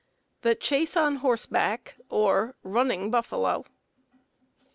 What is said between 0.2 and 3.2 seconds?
2. _The chase on horseback or "running